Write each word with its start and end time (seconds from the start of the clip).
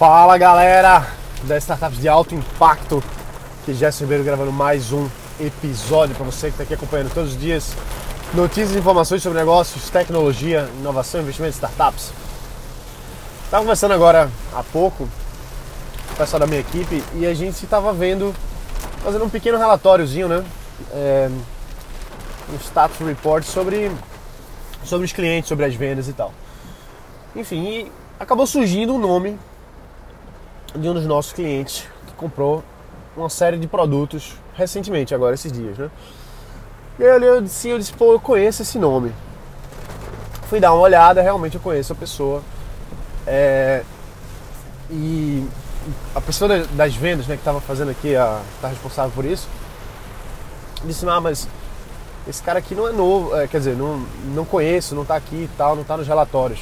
Fala 0.00 0.38
galera 0.38 1.06
das 1.42 1.62
startups 1.62 1.98
de 1.98 2.08
alto 2.08 2.34
impacto, 2.34 3.04
que 3.66 3.74
Gerson 3.74 4.04
Ribeiro 4.04 4.24
gravando 4.24 4.50
mais 4.50 4.92
um 4.94 5.06
episódio 5.38 6.14
para 6.14 6.24
você 6.24 6.46
que 6.46 6.54
está 6.54 6.62
aqui 6.62 6.72
acompanhando 6.72 7.12
todos 7.12 7.32
os 7.32 7.38
dias 7.38 7.74
notícias 8.32 8.74
e 8.74 8.78
informações 8.78 9.22
sobre 9.22 9.38
negócios, 9.38 9.90
tecnologia, 9.90 10.66
inovação, 10.78 11.20
investimento, 11.20 11.52
startups. 11.52 12.12
Estava 13.44 13.62
conversando 13.62 13.92
agora 13.92 14.30
há 14.54 14.62
pouco 14.62 15.06
com 16.06 16.14
o 16.14 16.16
pessoal 16.16 16.40
da 16.40 16.46
minha 16.46 16.60
equipe 16.60 17.04
e 17.16 17.26
a 17.26 17.34
gente 17.34 17.62
estava 17.62 17.92
vendo, 17.92 18.34
fazendo 19.04 19.26
um 19.26 19.28
pequeno 19.28 19.58
relatóriozinho, 19.58 20.28
né? 20.28 20.42
É, 20.92 21.30
um 22.50 22.56
status 22.56 23.06
report 23.06 23.44
sobre, 23.44 23.92
sobre 24.82 25.04
os 25.04 25.12
clientes, 25.12 25.46
sobre 25.46 25.66
as 25.66 25.74
vendas 25.74 26.08
e 26.08 26.14
tal. 26.14 26.32
Enfim, 27.36 27.92
acabou 28.18 28.46
surgindo 28.46 28.94
um 28.94 28.98
nome 28.98 29.38
de 30.74 30.88
um 30.88 30.94
dos 30.94 31.06
nossos 31.06 31.32
clientes 31.32 31.86
que 32.06 32.12
comprou 32.14 32.62
uma 33.16 33.28
série 33.28 33.58
de 33.58 33.66
produtos 33.66 34.34
recentemente, 34.54 35.14
agora 35.14 35.34
esses 35.34 35.50
dias, 35.50 35.76
né? 35.76 35.90
E 36.98 37.04
aí 37.04 37.22
eu 37.22 37.40
disse, 37.40 37.68
eu 37.68 37.78
disse, 37.78 37.92
pô, 37.92 38.12
eu 38.12 38.20
conheço 38.20 38.62
esse 38.62 38.78
nome. 38.78 39.12
Fui 40.48 40.60
dar 40.60 40.72
uma 40.72 40.82
olhada, 40.82 41.22
realmente 41.22 41.54
eu 41.54 41.60
conheço 41.60 41.92
a 41.92 41.96
pessoa. 41.96 42.42
É, 43.26 43.82
e 44.90 45.46
a 46.14 46.20
pessoa 46.20 46.64
das 46.72 46.94
vendas, 46.94 47.26
né, 47.26 47.36
que 47.36 47.40
estava 47.40 47.60
fazendo 47.60 47.90
aqui, 47.90 48.14
a, 48.14 48.42
tá 48.60 48.68
responsável 48.68 49.12
por 49.12 49.24
isso, 49.24 49.48
disse, 50.84 51.08
ah, 51.08 51.20
mas 51.20 51.48
esse 52.28 52.42
cara 52.42 52.58
aqui 52.58 52.74
não 52.74 52.86
é 52.86 52.92
novo, 52.92 53.34
é, 53.34 53.46
quer 53.46 53.58
dizer, 53.58 53.76
não, 53.76 54.04
não 54.34 54.44
conheço, 54.44 54.94
não 54.94 55.02
está 55.02 55.16
aqui 55.16 55.36
e 55.36 55.50
tal, 55.56 55.74
não 55.74 55.82
está 55.82 55.96
nos 55.96 56.06
relatórios. 56.06 56.60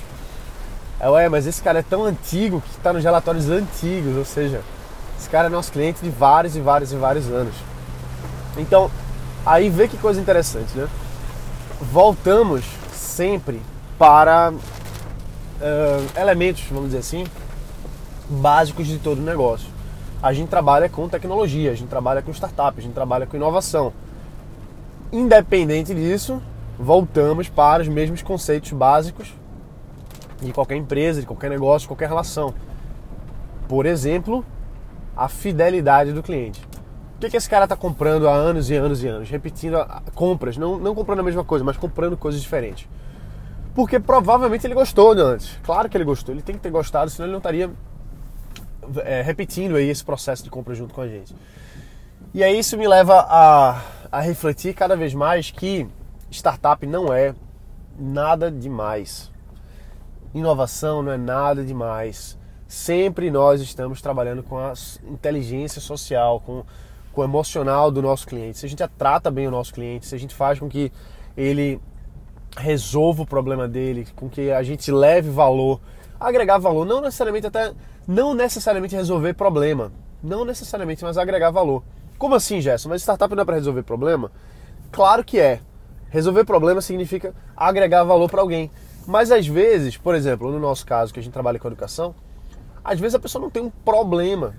É, 1.01 1.09
ué, 1.09 1.29
mas 1.29 1.47
esse 1.47 1.63
cara 1.63 1.79
é 1.79 1.83
tão 1.83 2.05
antigo 2.05 2.61
que 2.61 2.71
está 2.71 2.93
nos 2.93 3.05
relatórios 3.05 3.49
antigos, 3.49 4.17
ou 4.17 4.25
seja, 4.25 4.63
esse 5.19 5.29
cara 5.29 5.47
é 5.47 5.51
nosso 5.51 5.71
cliente 5.71 6.03
de 6.03 6.11
vários 6.11 6.57
e 6.57 6.61
vários 6.61 6.93
e 6.93 6.97
vários 6.97 7.29
anos. 7.31 7.55
Então, 8.57 8.91
aí 9.47 9.71
vê 9.71 9.87
que 9.87 9.97
coisa 9.97 10.21
interessante, 10.21 10.77
né? 10.77 10.89
Voltamos 11.81 12.65
sempre 12.93 13.63
para 13.97 14.53
uh, 14.53 16.21
elementos, 16.21 16.65
vamos 16.69 16.87
dizer 16.87 16.99
assim, 16.99 17.25
básicos 18.29 18.89
de 18.89 18.99
todo 18.99 19.19
o 19.19 19.23
negócio. 19.23 19.69
A 20.21 20.33
gente 20.33 20.49
trabalha 20.49 20.89
com 20.89 21.09
tecnologia, 21.09 21.71
a 21.71 21.75
gente 21.77 21.89
trabalha 21.89 22.23
com 22.23 22.33
startup, 22.33 22.77
a 22.77 22.83
gente 22.83 22.93
trabalha 22.95 23.25
com 23.25 23.37
inovação. 23.37 23.93
Independente 25.13 25.95
disso, 25.95 26.43
voltamos 26.77 27.49
para 27.49 27.83
os 27.83 27.89
mesmos 27.89 28.21
conceitos 28.21 28.73
básicos 28.73 29.38
de 30.41 30.53
qualquer 30.53 30.77
empresa, 30.77 31.21
de 31.21 31.27
qualquer 31.27 31.51
negócio, 31.51 31.81
de 31.81 31.89
qualquer 31.89 32.09
relação. 32.09 32.55
Por 33.69 33.87
exemplo, 33.87 34.45
a 35.17 35.29
fidelidade 35.29 36.13
do 36.13 36.23
cliente. 36.23 36.63
O 37.17 37.21
que, 37.21 37.31
que 37.31 37.37
esse 37.37 37.51
cara 37.51 37.65
está 37.65 37.77
comprando 37.77 38.29
há 38.29 38.33
anos 38.33 38.71
e 38.71 38.77
anos 38.77 39.03
e 39.03 39.09
anos? 39.09 39.29
Repetindo 39.29 39.77
compras, 40.15 40.57
não, 40.57 40.79
não 40.79 40.95
comprando 40.95 41.21
a 41.21 41.23
mesma 41.25 41.43
coisa, 41.43 41.65
mas 41.65 41.77
comprando 41.77 42.17
coisas 42.17 42.41
diferentes. 42.41 42.89
Porque 43.75 43.99
provavelmente 43.99 44.67
ele 44.67 44.75
gostou 44.75 45.15
de 45.15 45.21
antes. 45.21 45.59
Claro 45.65 45.89
que 45.89 45.97
ele 45.97 46.05
gostou, 46.05 46.35
ele 46.35 46.43
tem 46.43 46.55
que 46.55 46.61
ter 46.61 46.71
gostado, 46.71 47.11
senão 47.11 47.27
ele 47.27 47.33
não 47.33 47.39
estaria 47.39 47.71
é, 49.05 49.23
repetindo 49.23 49.77
aí 49.77 49.89
esse 49.89 50.05
processo 50.05 50.45
de 50.45 50.51
compra 50.51 50.75
junto 50.75 50.95
com 50.95 51.01
a 51.01 51.09
gente. 51.09 51.35
E 52.33 52.45
aí 52.45 52.59
isso 52.59 52.77
me 52.79 52.87
leva 52.87 53.27
a, 53.29 53.83
a 54.13 54.21
refletir 54.21 54.75
cada 54.75 54.95
vez 54.95 55.13
mais 55.15 55.51
que 55.51 55.89
startup 56.31 56.87
não 56.87 57.13
é 57.13 57.35
nada 57.99 58.51
demais. 58.51 59.31
Inovação 60.35 61.03
não 61.03 61.13
é 61.13 61.17
nada 61.17 61.65
demais. 61.65 62.39
Sempre 62.67 63.31
nós 63.31 63.61
estamos 63.61 64.03
trabalhando 64.03 64.43
com 64.43 64.59
a 64.59 64.73
inteligência 65.09 65.81
social, 65.81 66.41
com, 66.41 66.65
com 67.13 67.21
o 67.23 67.25
emocional 67.25 67.91
do 67.91 68.03
nosso 68.03 68.27
cliente. 68.27 68.59
Se 68.59 68.67
a 68.67 68.69
gente 68.69 68.87
trata 68.99 69.31
bem 69.31 69.47
o 69.47 69.51
nosso 69.51 69.73
cliente, 69.73 70.07
se 70.07 70.15
a 70.15 70.19
gente 70.19 70.35
faz 70.35 70.59
com 70.59 70.69
que 70.69 70.93
ele 71.37 71.81
resolva 72.57 73.23
o 73.23 73.27
problema 73.27 73.67
dele, 73.67 74.07
com 74.17 74.29
que 74.29 74.51
a 74.51 74.63
gente 74.63 74.91
leve 74.91 75.31
valor, 75.31 75.81
agregar 76.19 76.59
valor, 76.59 76.85
não 76.85 77.01
necessariamente 77.01 77.47
até 77.47 77.73
não 78.07 78.35
necessariamente 78.35 78.97
resolver 78.97 79.35
problema, 79.35 79.93
não 80.23 80.45
necessariamente, 80.45 81.05
mas 81.05 81.17
agregar 81.17 81.51
valor. 81.51 81.83
Como 82.19 82.35
assim, 82.35 82.61
Gerson? 82.61 82.89
Mas 82.89 83.03
startup 83.03 83.35
não 83.35 83.43
é 83.43 83.45
para 83.45 83.55
resolver 83.55 83.83
problema? 83.83 84.33
Claro 84.91 85.23
que 85.23 85.39
é. 85.39 85.61
Resolver 86.11 86.45
problema 86.45 86.81
significa 86.81 87.35
agregar 87.57 88.03
valor 88.03 88.29
para 88.29 88.41
alguém. 88.41 88.71
Mas 89.09 89.33
às 89.33 89.47
vezes, 89.47 89.97
por 89.97 90.15
exemplo, 90.15 90.53
no 90.53 90.61
nosso 90.61 90.85
caso 90.85 91.15
que 91.15 91.19
a 91.19 91.23
gente 91.23 91.33
trabalha 91.33 91.59
com 91.59 91.67
educação, 91.67 92.15
às 92.85 93.01
vezes 93.01 93.15
a 93.15 93.19
pessoa 93.19 93.41
não 93.41 93.49
tem 93.49 93.63
um 93.63 93.71
problema. 93.71 94.55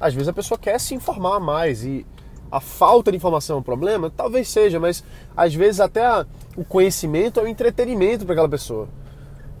Às 0.00 0.12
vezes 0.12 0.26
a 0.26 0.32
pessoa 0.32 0.58
quer 0.58 0.80
se 0.80 0.92
informar 0.92 1.38
mais 1.38 1.84
e 1.84 2.04
a 2.50 2.58
falta 2.58 3.12
de 3.12 3.16
informação 3.16 3.58
é 3.58 3.60
um 3.60 3.62
problema? 3.62 4.10
Talvez 4.10 4.48
seja, 4.48 4.80
mas 4.80 5.04
às 5.36 5.54
vezes 5.54 5.78
até 5.78 6.04
a, 6.04 6.26
o 6.56 6.64
conhecimento 6.64 7.38
é 7.38 7.44
o 7.44 7.46
um 7.46 7.48
entretenimento 7.48 8.24
para 8.24 8.32
aquela 8.32 8.48
pessoa. 8.48 8.88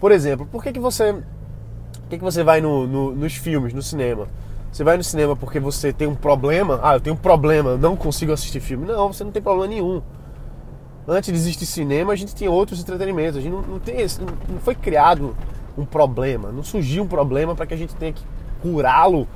Por 0.00 0.10
exemplo, 0.10 0.44
por 0.50 0.60
que, 0.60 0.72
que 0.72 0.80
você 0.80 1.12
por 1.12 2.08
que, 2.10 2.18
que 2.18 2.24
você 2.24 2.42
vai 2.42 2.60
no, 2.60 2.84
no, 2.84 3.14
nos 3.14 3.36
filmes, 3.36 3.72
no 3.72 3.80
cinema? 3.80 4.26
Você 4.72 4.82
vai 4.82 4.96
no 4.96 5.04
cinema 5.04 5.36
porque 5.36 5.60
você 5.60 5.92
tem 5.92 6.08
um 6.08 6.16
problema? 6.16 6.80
Ah, 6.82 6.94
eu 6.94 7.00
tenho 7.00 7.14
um 7.14 7.18
problema, 7.18 7.76
não 7.76 7.94
consigo 7.94 8.32
assistir 8.32 8.58
filme. 8.58 8.86
Não, 8.86 9.12
você 9.12 9.22
não 9.22 9.30
tem 9.30 9.40
problema 9.40 9.68
nenhum 9.68 10.02
antes 11.06 11.32
de 11.32 11.38
existir 11.38 11.66
cinema, 11.66 12.12
a 12.12 12.16
gente 12.16 12.34
tinha 12.34 12.50
outros 12.50 12.80
entretenimentos. 12.80 13.38
A 13.38 13.40
gente 13.40 13.52
não, 13.52 13.62
não 13.62 13.78
tem 13.78 14.00
esse, 14.00 14.20
não, 14.20 14.60
foi 14.60 14.74
criado 14.74 15.36
um 15.76 15.84
problema, 15.84 16.52
não 16.52 16.62
surgiu 16.62 17.02
um 17.02 17.08
problema 17.08 17.54
para 17.54 17.66
que 17.66 17.74
a 17.74 17.76
gente 17.76 17.94
tenha 17.96 18.12
que 18.12 18.22
curá-lo 18.60 19.26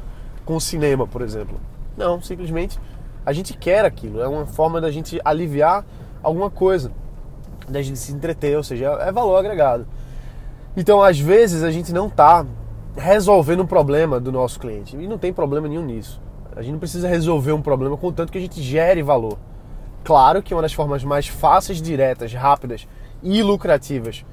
com 0.44 0.56
o 0.56 0.60
cinema, 0.60 1.06
por 1.06 1.22
exemplo. 1.22 1.58
Não, 1.96 2.20
simplesmente 2.20 2.78
a 3.24 3.32
gente 3.32 3.56
quer 3.56 3.84
aquilo, 3.84 4.20
é 4.20 4.28
uma 4.28 4.46
forma 4.46 4.80
da 4.80 4.90
gente 4.90 5.20
aliviar 5.24 5.84
alguma 6.22 6.50
coisa, 6.50 6.92
da 7.68 7.82
gente 7.82 7.98
se 7.98 8.12
entreter, 8.12 8.56
ou 8.56 8.62
seja, 8.62 8.86
é 9.00 9.10
valor 9.10 9.36
agregado. 9.36 9.86
Então, 10.76 11.02
às 11.02 11.18
vezes 11.18 11.62
a 11.62 11.70
gente 11.70 11.92
não 11.92 12.06
está 12.06 12.46
resolvendo 12.96 13.62
um 13.62 13.66
problema 13.66 14.20
do 14.20 14.30
nosso 14.30 14.60
cliente 14.60 14.96
e 14.96 15.08
não 15.08 15.18
tem 15.18 15.32
problema 15.32 15.66
nenhum 15.66 15.84
nisso. 15.84 16.20
A 16.54 16.62
gente 16.62 16.72
não 16.72 16.78
precisa 16.78 17.08
resolver 17.08 17.52
um 17.52 17.60
problema 17.60 17.96
contanto 17.96 18.30
que 18.30 18.38
a 18.38 18.40
gente 18.40 18.62
gere 18.62 19.02
valor. 19.02 19.36
Claro 20.06 20.40
que 20.40 20.54
uma 20.54 20.62
das 20.62 20.72
formas 20.72 21.02
mais 21.02 21.26
fáceis, 21.26 21.82
diretas, 21.82 22.32
rápidas 22.32 22.86
e 23.24 23.42
lucrativas 23.42 24.24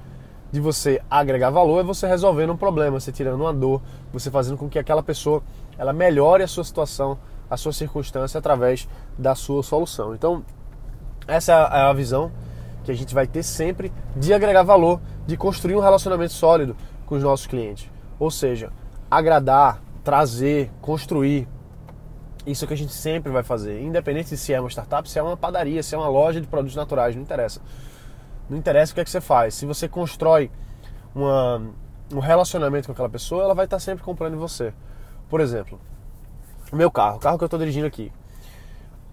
de 0.51 0.59
você 0.59 1.01
agregar 1.09 1.49
valor 1.49 1.79
é 1.79 1.83
você 1.83 2.05
resolvendo 2.05 2.53
um 2.53 2.55
problema, 2.55 2.99
você 2.99 3.11
tirando 3.11 3.41
uma 3.41 3.51
dor, 3.51 3.81
você 4.11 4.29
fazendo 4.29 4.55
com 4.55 4.69
que 4.69 4.77
aquela 4.77 5.01
pessoa 5.01 5.41
ela 5.75 5.91
melhore 5.91 6.43
a 6.43 6.47
sua 6.47 6.63
situação, 6.63 7.17
a 7.49 7.57
sua 7.57 7.73
circunstância 7.73 8.37
através 8.37 8.87
da 9.17 9.33
sua 9.33 9.63
solução. 9.63 10.13
Então, 10.13 10.45
essa 11.27 11.51
é 11.51 11.81
a 11.81 11.93
visão 11.93 12.31
que 12.83 12.91
a 12.91 12.95
gente 12.95 13.15
vai 13.15 13.25
ter 13.25 13.41
sempre 13.41 13.91
de 14.15 14.31
agregar 14.31 14.61
valor, 14.61 15.01
de 15.25 15.35
construir 15.35 15.75
um 15.75 15.79
relacionamento 15.79 16.33
sólido 16.33 16.77
com 17.07 17.15
os 17.15 17.23
nossos 17.23 17.47
clientes. 17.47 17.89
Ou 18.19 18.29
seja, 18.29 18.71
agradar, 19.09 19.81
trazer, 20.03 20.69
construir, 20.83 21.47
isso 22.45 22.65
é 22.65 22.67
que 22.67 22.73
a 22.73 22.77
gente 22.77 22.93
sempre 22.93 23.31
vai 23.31 23.43
fazer, 23.43 23.81
independente 23.81 24.29
de 24.29 24.37
se 24.37 24.53
é 24.53 24.59
uma 24.59 24.69
startup, 24.69 25.09
se 25.09 25.17
é 25.17 25.23
uma 25.23 25.37
padaria, 25.37 25.81
se 25.81 25.95
é 25.95 25.97
uma 25.97 26.09
loja 26.09 26.41
de 26.41 26.47
produtos 26.47 26.75
naturais, 26.75 27.15
não 27.15 27.21
interessa. 27.21 27.61
Não 28.49 28.57
interessa 28.57 28.91
o 28.91 28.95
que 28.95 29.01
é 29.01 29.03
que 29.03 29.09
você 29.09 29.21
faz. 29.21 29.53
Se 29.53 29.65
você 29.65 29.87
constrói 29.87 30.51
uma, 31.15 31.61
um 32.11 32.19
relacionamento 32.19 32.87
com 32.87 32.91
aquela 32.91 33.09
pessoa, 33.09 33.43
ela 33.43 33.53
vai 33.53 33.65
estar 33.65 33.79
sempre 33.79 34.03
comprando 34.03 34.33
em 34.33 34.37
você. 34.37 34.73
Por 35.29 35.39
exemplo, 35.39 35.79
o 36.71 36.75
meu 36.75 36.91
carro, 36.91 37.17
o 37.17 37.19
carro 37.19 37.37
que 37.37 37.43
eu 37.43 37.47
estou 37.47 37.59
dirigindo 37.59 37.87
aqui. 37.87 38.11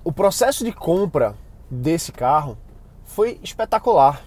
O 0.03 0.13
processo 0.13 0.65
de 0.65 0.73
compra 0.73 1.35
desse 1.71 2.11
carro 2.11 2.59
foi 3.05 3.39
espetacular. 3.43 4.23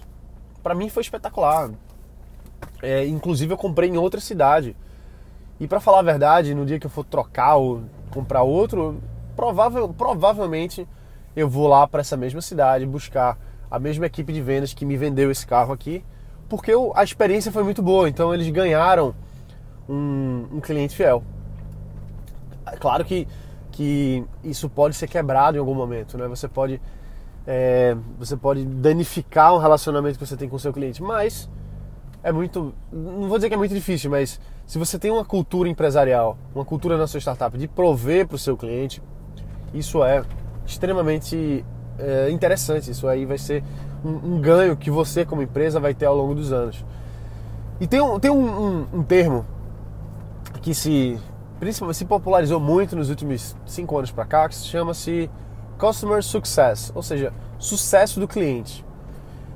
Para 0.62 0.74
mim 0.74 0.88
foi 0.88 1.02
espetacular. 1.02 1.70
É, 2.80 3.06
inclusive 3.06 3.52
eu 3.52 3.58
comprei 3.58 3.90
em 3.90 3.98
outra 3.98 4.20
cidade. 4.20 4.76
E 5.64 5.66
para 5.66 5.80
falar 5.80 6.00
a 6.00 6.02
verdade, 6.02 6.54
no 6.54 6.66
dia 6.66 6.78
que 6.78 6.84
eu 6.84 6.90
for 6.90 7.06
trocar 7.06 7.56
ou 7.56 7.84
comprar 8.10 8.42
outro, 8.42 9.00
provável, 9.34 9.88
provavelmente 9.88 10.86
eu 11.34 11.48
vou 11.48 11.66
lá 11.66 11.88
para 11.88 12.02
essa 12.02 12.18
mesma 12.18 12.42
cidade 12.42 12.84
buscar 12.84 13.38
a 13.70 13.78
mesma 13.78 14.04
equipe 14.04 14.30
de 14.30 14.42
vendas 14.42 14.74
que 14.74 14.84
me 14.84 14.94
vendeu 14.94 15.30
esse 15.30 15.46
carro 15.46 15.72
aqui, 15.72 16.04
porque 16.50 16.70
eu, 16.70 16.92
a 16.94 17.02
experiência 17.02 17.50
foi 17.50 17.64
muito 17.64 17.80
boa. 17.80 18.10
Então 18.10 18.34
eles 18.34 18.46
ganharam 18.50 19.14
um, 19.88 20.48
um 20.52 20.60
cliente 20.60 20.94
fiel. 20.94 21.24
É 22.66 22.76
claro 22.76 23.02
que, 23.02 23.26
que 23.72 24.22
isso 24.42 24.68
pode 24.68 24.94
ser 24.94 25.08
quebrado 25.08 25.56
em 25.56 25.60
algum 25.60 25.74
momento, 25.74 26.18
né? 26.18 26.28
Você 26.28 26.46
pode 26.46 26.78
é, 27.46 27.96
você 28.18 28.36
pode 28.36 28.66
danificar 28.66 29.54
um 29.54 29.58
relacionamento 29.58 30.18
que 30.18 30.26
você 30.26 30.36
tem 30.36 30.46
com 30.46 30.56
o 30.56 30.60
seu 30.60 30.74
cliente, 30.74 31.02
mas 31.02 31.48
é 32.22 32.30
muito, 32.30 32.74
não 32.92 33.28
vou 33.28 33.38
dizer 33.38 33.48
que 33.48 33.54
é 33.54 33.58
muito 33.58 33.74
difícil, 33.74 34.10
mas 34.10 34.38
se 34.66 34.78
você 34.78 34.98
tem 34.98 35.10
uma 35.10 35.24
cultura 35.24 35.68
empresarial, 35.68 36.38
uma 36.54 36.64
cultura 36.64 36.96
na 36.96 37.06
sua 37.06 37.20
startup 37.20 37.56
de 37.56 37.68
prover 37.68 38.26
para 38.26 38.36
o 38.36 38.38
seu 38.38 38.56
cliente, 38.56 39.02
isso 39.72 40.02
é 40.04 40.24
extremamente 40.66 41.64
é, 41.98 42.30
interessante. 42.30 42.90
Isso 42.90 43.06
aí 43.06 43.26
vai 43.26 43.38
ser 43.38 43.62
um, 44.04 44.34
um, 44.34 44.40
ganho 44.40 44.76
que 44.76 44.90
você, 44.90 45.24
como 45.24 45.42
empresa, 45.42 45.78
vai 45.78 45.94
ter 45.94 46.06
ao 46.06 46.16
longo 46.16 46.34
dos 46.34 46.52
anos. 46.52 46.84
E 47.80 47.86
tem 47.86 48.00
um, 48.00 48.18
tem 48.18 48.30
um, 48.30 48.46
um, 48.46 48.86
um 48.94 49.02
termo 49.02 49.44
que 50.62 50.74
se 50.74 51.18
principalmente 51.58 51.96
se 51.96 52.04
popularizou 52.04 52.60
muito 52.60 52.96
nos 52.96 53.10
últimos 53.10 53.56
cinco 53.64 53.96
anos 53.96 54.10
para 54.10 54.24
cá, 54.24 54.48
que 54.48 54.54
chama-se 54.54 55.30
Customer 55.78 56.22
Success, 56.22 56.92
ou 56.94 57.02
seja, 57.02 57.32
sucesso 57.58 58.20
do 58.20 58.28
cliente. 58.28 58.84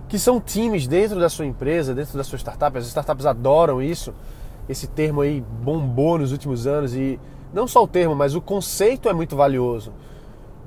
Que 0.08 0.18
são 0.18 0.40
times 0.40 0.86
dentro 0.86 1.20
da 1.20 1.28
sua 1.28 1.44
empresa, 1.44 1.94
dentro 1.94 2.16
da 2.16 2.24
sua 2.24 2.38
startup. 2.38 2.76
As 2.78 2.86
startups 2.86 3.26
adoram 3.26 3.82
isso. 3.82 4.14
Esse 4.68 4.86
termo 4.86 5.22
aí 5.22 5.40
bombou 5.40 6.18
nos 6.18 6.32
últimos 6.32 6.66
anos 6.66 6.94
e 6.94 7.18
não 7.52 7.66
só 7.66 7.82
o 7.82 7.88
termo, 7.88 8.14
mas 8.14 8.34
o 8.34 8.40
conceito 8.40 9.08
é 9.08 9.12
muito 9.12 9.34
valioso. 9.34 9.92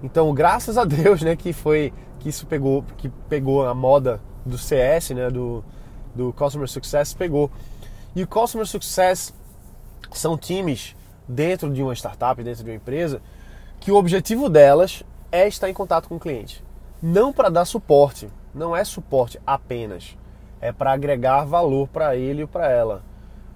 Então, 0.04 0.34
graças 0.34 0.78
a 0.78 0.84
Deus, 0.86 1.22
né, 1.22 1.36
que 1.36 1.54
foi 1.54 1.94
que 2.20 2.30
isso 2.30 2.46
pegou, 2.46 2.84
que 2.98 3.10
pegou 3.30 3.66
a 3.68 3.74
moda 3.74 4.22
do 4.46 4.58
CS, 4.58 5.12
né, 5.12 5.30
do, 5.30 5.64
do 6.14 6.34
Customer 6.34 6.68
Success 6.68 7.14
pegou. 7.14 7.52
E 8.16 8.24
o 8.24 8.28
Customer 8.28 8.66
Success 8.66 9.34
são 10.12 10.38
times 10.38 10.96
dentro 11.28 11.72
de 11.72 11.82
uma 11.82 11.94
startup, 11.96 12.44
dentro 12.44 12.64
de 12.64 12.70
uma 12.70 12.76
empresa, 12.76 13.22
que 13.80 13.92
o 13.92 13.96
objetivo 13.96 14.50
delas 14.50 15.04
é 15.32 15.48
estar 15.48 15.70
em 15.70 15.74
contato 15.74 16.10
com 16.10 16.16
o 16.16 16.20
cliente. 16.20 16.64
Não 17.02 17.32
para 17.32 17.50
dar 17.50 17.66
suporte, 17.66 18.30
não 18.54 18.76
é 18.76 18.84
suporte 18.84 19.40
apenas, 19.46 20.18
é 20.60 20.72
para 20.72 20.92
agregar 20.92 21.46
valor 21.46 21.88
para 21.88 22.16
ele 22.16 22.44
e 22.44 22.48
para 22.48 22.70
ela, 22.70 23.02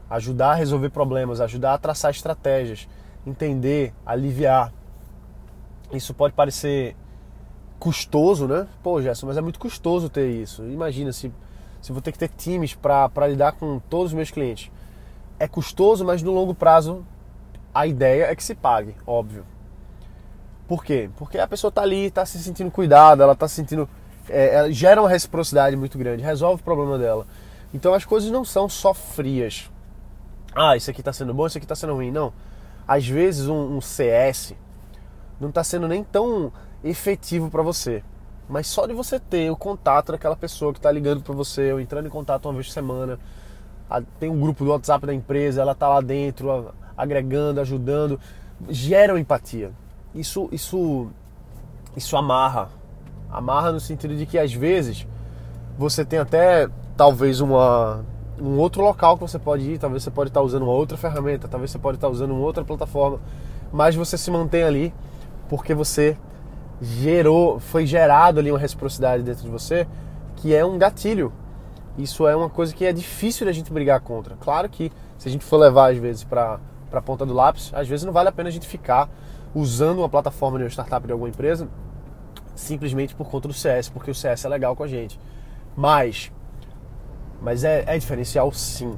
ajudar 0.10 0.52
a 0.52 0.56
resolver 0.56 0.90
problemas, 0.90 1.42
ajudar 1.42 1.74
a 1.74 1.78
traçar 1.78 2.12
estratégias, 2.12 2.88
entender, 3.26 3.94
aliviar. 4.06 4.72
Isso 5.92 6.14
pode 6.14 6.34
parecer 6.34 6.96
custoso, 7.80 8.48
né? 8.48 8.68
Pô, 8.82 9.02
Gerson, 9.02 9.28
mas 9.28 9.38
é 9.38 9.42
muito 9.42 9.60
custoso 9.60 10.10
ter 10.10 10.30
isso. 10.30 10.64
Imagina 10.64 11.12
se, 11.12 11.32
se 11.82 11.92
vou 11.92 12.02
ter 12.02 12.12
que 12.12 12.20
ter 12.20 12.30
times 12.30 12.74
para 12.74 13.28
lidar 13.28 13.54
com 13.54 13.80
todos 13.80 14.08
os 14.08 14.14
meus 14.14 14.32
clientes. 14.32 14.72
É 15.40 15.48
custoso, 15.48 16.06
mas 16.06 16.24
no 16.24 16.32
longo 16.32 16.54
prazo 16.54 17.06
a 17.74 17.86
ideia 17.86 18.26
é 18.26 18.36
que 18.36 18.44
se 18.44 18.56
pague, 18.56 18.96
óbvio. 19.06 19.46
Por 20.68 20.84
quê? 20.84 21.10
Porque 21.18 21.38
a 21.38 21.48
pessoa 21.48 21.70
está 21.70 21.82
ali, 21.82 22.06
está 22.06 22.26
se 22.26 22.40
sentindo 22.40 22.72
cuidada, 22.72 23.24
ela 23.24 23.34
está 23.34 23.48
se 23.48 23.56
sentindo. 23.56 23.88
É, 24.28 24.56
ela 24.56 24.72
gera 24.72 25.02
uma 25.02 25.10
reciprocidade 25.10 25.76
muito 25.76 25.98
grande, 25.98 26.24
resolve 26.24 26.62
o 26.62 26.64
problema 26.66 26.98
dela. 26.98 27.28
Então 27.74 27.94
as 27.94 28.06
coisas 28.06 28.32
não 28.32 28.44
são 28.44 28.68
só 28.68 28.94
frias. 28.94 29.70
Ah, 30.56 30.78
isso 30.78 30.90
aqui 30.90 31.02
está 31.02 31.12
sendo 31.12 31.34
bom, 31.34 31.46
isso 31.46 31.58
aqui 31.58 31.66
está 31.66 31.76
sendo 31.76 31.94
ruim. 31.94 32.12
Não. 32.12 32.32
Às 32.88 33.06
vezes 33.06 33.48
um, 33.48 33.76
um 33.76 33.82
CS 33.82 34.56
não 35.40 35.50
está 35.50 35.64
sendo 35.64 35.88
nem 35.88 36.04
tão 36.04 36.52
efetivo 36.84 37.50
para 37.50 37.62
você. 37.62 38.02
Mas 38.48 38.68
só 38.68 38.86
de 38.86 38.94
você 38.94 39.20
ter 39.20 39.50
o 39.52 39.58
contato 39.58 40.12
daquela 40.12 40.36
pessoa 40.36 40.72
que 40.72 40.80
está 40.80 40.92
ligando 40.92 41.22
para 41.22 41.34
você, 41.34 41.74
ou 41.74 41.80
entrando 41.80 42.08
em 42.08 42.12
contato 42.12 42.46
uma 42.46 42.54
vez 42.54 42.68
por 42.68 42.74
semana, 42.74 43.20
tem 44.20 44.30
um 44.30 44.40
grupo 44.40 44.64
do 44.64 44.72
WhatsApp 44.72 45.06
da 45.06 45.14
empresa, 45.14 45.62
ela 45.62 45.72
está 45.74 45.90
lá 45.90 46.00
dentro, 46.00 46.74
agregando, 46.96 47.60
ajudando, 47.60 48.20
geram 48.70 49.18
empatia. 49.18 49.72
Isso, 50.14 50.48
isso, 50.52 51.08
isso 51.96 52.16
amarra. 52.16 52.70
Amarra 53.30 53.72
no 53.72 53.80
sentido 53.80 54.16
de 54.16 54.26
que 54.26 54.38
às 54.38 54.54
vezes 54.54 55.08
você 55.78 56.06
tem 56.06 56.20
até 56.20 56.70
talvez 56.96 57.42
uma, 57.42 58.06
um 58.42 58.58
outro 58.58 58.82
local 58.82 59.16
que 59.16 59.22
você 59.22 59.40
pode 59.40 59.72
ir, 59.72 59.78
talvez 59.78 60.04
você 60.04 60.12
pode 60.12 60.30
estar 60.30 60.42
usando 60.42 60.64
uma 60.64 60.72
outra 60.72 60.98
ferramenta, 60.98 61.48
talvez 61.48 61.72
você 61.72 61.80
pode 61.80 61.98
estar 61.98 62.10
usando 62.10 62.32
uma 62.32 62.42
outra 62.42 62.64
plataforma, 62.64 63.20
mas 63.72 63.96
você 63.96 64.18
se 64.18 64.30
mantém 64.30 64.64
ali 64.64 64.94
porque 65.50 65.74
você 65.74 66.18
gerou, 66.82 67.60
foi 67.60 67.86
gerado 67.86 68.40
ali 68.40 68.52
uma 68.52 68.60
reciprocidade 68.60 69.24
dentro 69.24 69.44
de 69.44 69.50
você 69.50 69.88
que 70.36 70.54
é 70.54 70.66
um 70.66 70.78
gatilho. 70.78 71.32
Isso 71.98 72.28
é 72.28 72.36
uma 72.36 72.50
coisa 72.50 72.74
que 72.76 72.86
é 72.86 72.92
difícil 72.92 73.46
da 73.46 73.54
gente 73.54 73.72
brigar 73.72 74.02
contra. 74.02 74.36
Claro 74.36 74.68
que 74.68 74.92
se 75.18 75.30
a 75.30 75.32
gente 75.32 75.46
for 75.46 75.58
levar 75.58 75.92
às 75.92 75.98
vezes 75.98 76.24
para 76.24 76.60
a 76.92 77.02
ponta 77.02 77.26
do 77.26 77.34
lápis, 77.34 77.72
às 77.74 77.88
vezes 77.88 78.06
não 78.06 78.12
vale 78.12 78.28
a 78.28 78.32
pena 78.32 78.50
a 78.50 78.52
gente 78.52 78.68
ficar 78.68 79.10
usando 79.54 80.00
uma 80.00 80.10
plataforma 80.10 80.58
de 80.58 80.66
uma 80.66 80.70
startup 80.70 81.06
de 81.06 81.14
alguma 81.14 81.30
empresa 81.30 81.70
simplesmente 82.56 83.14
por 83.14 83.30
conta 83.30 83.48
do 83.48 83.54
CS, 83.54 83.90
porque 83.90 84.10
o 84.10 84.16
CS 84.16 84.46
é 84.46 84.50
legal 84.50 84.76
com 84.76 84.84
a 84.84 84.88
gente. 84.88 85.20
Mas, 85.76 86.32
mas 87.46 87.64
é, 87.64 87.84
é 87.86 87.96
diferencial 88.00 88.52
sim. 88.52 88.98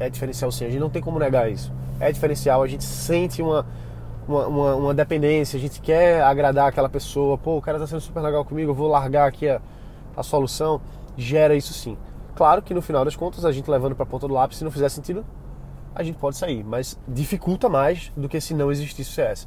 É 0.00 0.08
diferencial 0.08 0.50
sim. 0.50 0.64
A 0.64 0.70
gente 0.70 0.80
não 0.80 0.88
tem 0.88 1.02
como 1.02 1.18
negar 1.18 1.52
isso. 1.52 1.70
É 2.00 2.10
diferencial. 2.10 2.62
A 2.62 2.66
gente 2.66 2.82
sente 2.84 3.42
uma, 3.42 3.66
uma, 4.26 4.46
uma, 4.46 4.74
uma 4.76 4.94
dependência. 4.94 5.58
A 5.58 5.60
gente 5.60 5.78
quer 5.78 6.22
agradar 6.22 6.68
aquela 6.68 6.88
pessoa. 6.88 7.36
Pô, 7.36 7.58
o 7.58 7.60
cara 7.60 7.78
tá 7.78 7.86
sendo 7.86 8.00
super 8.00 8.20
legal 8.20 8.46
comigo. 8.46 8.70
Eu 8.70 8.74
vou 8.74 8.88
largar 8.88 9.28
aqui 9.28 9.46
a, 9.46 9.60
a 10.16 10.22
solução. 10.22 10.80
Gera 11.18 11.54
isso 11.54 11.74
sim. 11.74 11.98
Claro 12.34 12.62
que 12.62 12.72
no 12.72 12.80
final 12.80 13.04
das 13.04 13.14
contas, 13.14 13.44
a 13.44 13.52
gente 13.52 13.70
levando 13.70 13.94
para 13.94 14.06
ponta 14.06 14.26
do 14.26 14.32
lápis, 14.32 14.56
se 14.56 14.64
não 14.64 14.70
fizer 14.70 14.88
sentido, 14.88 15.22
a 15.94 16.02
gente 16.02 16.16
pode 16.16 16.38
sair, 16.38 16.64
mas 16.64 16.98
dificulta 17.06 17.68
mais 17.68 18.10
do 18.16 18.26
que 18.26 18.40
se 18.40 18.54
não 18.54 18.72
existisse 18.72 19.10
o 19.10 19.12
CS. 19.12 19.46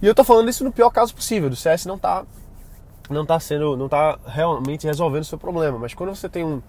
E 0.00 0.06
eu 0.06 0.14
tô 0.14 0.24
falando 0.24 0.48
isso 0.48 0.64
no 0.64 0.72
pior 0.72 0.88
caso 0.88 1.14
possível, 1.14 1.50
do 1.50 1.56
CS 1.56 1.84
não 1.84 1.98
tá 1.98 2.24
não 3.10 3.26
tá 3.26 3.38
sendo, 3.38 3.76
não 3.76 3.88
tá 3.88 4.18
realmente 4.26 4.86
resolvendo 4.86 5.22
o 5.22 5.26
seu 5.26 5.38
problema, 5.38 5.78
mas 5.78 5.92
quando 5.92 6.14
você 6.14 6.28
tem 6.30 6.44
um, 6.44 6.62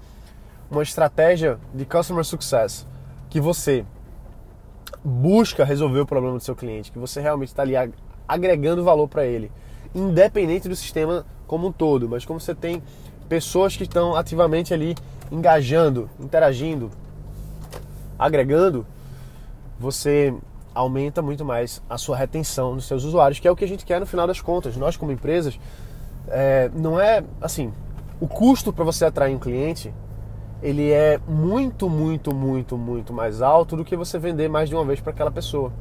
uma 0.69 0.83
estratégia 0.83 1.59
de 1.73 1.85
customer 1.85 2.23
success 2.23 2.85
que 3.29 3.39
você 3.39 3.85
busca 5.03 5.63
resolver 5.63 6.01
o 6.01 6.05
problema 6.05 6.37
do 6.37 6.43
seu 6.43 6.55
cliente, 6.55 6.91
que 6.91 6.99
você 6.99 7.21
realmente 7.21 7.49
está 7.49 7.63
ali 7.63 7.73
agregando 8.27 8.83
valor 8.83 9.07
para 9.07 9.25
ele, 9.25 9.51
independente 9.93 10.67
do 10.67 10.75
sistema 10.75 11.25
como 11.47 11.67
um 11.67 11.71
todo, 11.71 12.07
mas 12.07 12.25
como 12.25 12.39
você 12.39 12.53
tem 12.53 12.83
pessoas 13.27 13.75
que 13.75 13.83
estão 13.83 14.15
ativamente 14.15 14.73
ali 14.73 14.95
engajando, 15.31 16.09
interagindo, 16.19 16.89
agregando, 18.17 18.85
você 19.79 20.33
aumenta 20.73 21.21
muito 21.21 21.45
mais 21.45 21.81
a 21.89 21.97
sua 21.97 22.17
retenção 22.17 22.75
dos 22.75 22.85
seus 22.85 23.03
usuários, 23.03 23.39
que 23.39 23.47
é 23.47 23.51
o 23.51 23.55
que 23.55 23.65
a 23.65 23.67
gente 23.67 23.85
quer 23.85 23.99
no 23.99 24.05
final 24.05 24.27
das 24.27 24.41
contas. 24.41 24.75
Nós, 24.75 24.97
como 24.97 25.11
empresas, 25.11 25.59
é, 26.27 26.69
não 26.73 26.99
é 26.99 27.23
assim. 27.41 27.71
O 28.19 28.27
custo 28.27 28.73
para 28.73 28.83
você 28.83 29.05
atrair 29.05 29.35
um 29.35 29.39
cliente 29.39 29.93
ele 30.61 30.91
é 30.91 31.19
muito, 31.27 31.89
muito, 31.89 32.33
muito, 32.33 32.77
muito 32.77 33.13
mais 33.13 33.41
alto 33.41 33.75
do 33.75 33.85
que 33.85 33.95
você 33.95 34.19
vender 34.19 34.49
mais 34.49 34.69
de 34.69 34.75
uma 34.75 34.85
vez 34.85 34.99
para 34.99 35.11
aquela 35.11 35.31
pessoa. 35.31 35.71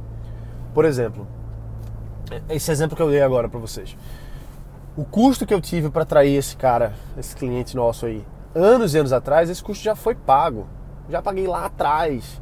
Por 0.74 0.84
exemplo, 0.84 1.26
esse 2.48 2.70
exemplo 2.70 2.96
que 2.96 3.02
eu 3.02 3.10
dei 3.10 3.22
agora 3.22 3.48
para 3.48 3.58
vocês. 3.58 3.96
O 4.96 5.04
custo 5.04 5.46
que 5.46 5.54
eu 5.54 5.60
tive 5.60 5.90
para 5.90 6.02
atrair 6.02 6.36
esse 6.36 6.56
cara, 6.56 6.94
esse 7.16 7.34
cliente 7.34 7.76
nosso 7.76 8.06
aí, 8.06 8.24
anos 8.54 8.94
e 8.94 8.98
anos 8.98 9.12
atrás, 9.12 9.48
esse 9.48 9.62
custo 9.62 9.82
já 9.82 9.94
foi 9.94 10.14
pago 10.14 10.66
já 11.08 11.22
paguei 11.22 11.46
lá 11.46 11.64
atrás. 11.64 12.40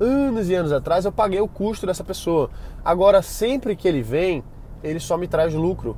Anos 0.00 0.48
e 0.48 0.54
anos 0.54 0.72
atrás 0.72 1.04
eu 1.04 1.12
paguei 1.12 1.40
o 1.40 1.48
custo 1.48 1.86
dessa 1.86 2.02
pessoa. 2.02 2.50
Agora, 2.84 3.22
sempre 3.22 3.76
que 3.76 3.86
ele 3.86 4.02
vem, 4.02 4.42
ele 4.82 5.00
só 5.00 5.16
me 5.16 5.28
traz 5.28 5.54
lucro, 5.54 5.96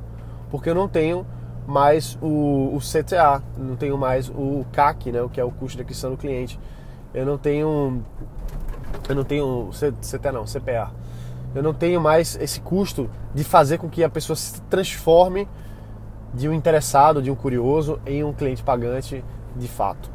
porque 0.50 0.70
eu 0.70 0.74
não 0.74 0.88
tenho 0.88 1.26
mais 1.68 2.18
o, 2.22 2.74
o 2.74 2.78
CTA, 2.80 3.42
não 3.58 3.76
tenho 3.76 3.98
mais 3.98 4.30
o 4.30 4.64
CAC, 4.72 5.12
né, 5.12 5.20
o 5.20 5.28
que 5.28 5.38
é 5.38 5.44
o 5.44 5.50
custo 5.50 5.76
de 5.76 5.82
aquisição 5.82 6.10
do 6.10 6.16
cliente. 6.16 6.58
Eu 7.12 7.26
não 7.26 7.36
tenho 7.36 8.02
eu 9.06 9.14
não 9.14 9.22
tenho 9.22 9.68
CTA 10.00 10.32
não, 10.32 10.44
CPA. 10.44 10.90
Eu 11.54 11.62
não 11.62 11.74
tenho 11.74 12.00
mais 12.00 12.36
esse 12.40 12.60
custo 12.60 13.10
de 13.34 13.44
fazer 13.44 13.76
com 13.76 13.88
que 13.88 14.02
a 14.02 14.08
pessoa 14.08 14.34
se 14.34 14.60
transforme 14.62 15.46
de 16.32 16.48
um 16.48 16.54
interessado, 16.54 17.22
de 17.22 17.30
um 17.30 17.34
curioso 17.34 18.00
em 18.06 18.24
um 18.24 18.32
cliente 18.32 18.62
pagante 18.62 19.22
de 19.54 19.68
fato. 19.68 20.10